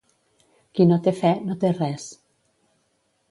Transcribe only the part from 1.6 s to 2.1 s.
té res.